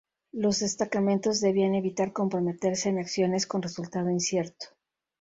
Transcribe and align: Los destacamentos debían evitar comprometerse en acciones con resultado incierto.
Los 0.31 0.61
destacamentos 0.61 1.41
debían 1.41 1.75
evitar 1.75 2.11
comprometerse 2.11 2.89
en 2.89 2.97
acciones 2.97 3.45
con 3.45 3.61
resultado 3.61 4.09
incierto. 4.09 4.65